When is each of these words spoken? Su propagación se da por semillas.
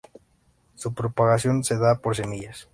Su 0.73 0.95
propagación 0.95 1.63
se 1.63 1.77
da 1.77 1.99
por 2.01 2.15
semillas. 2.15 2.67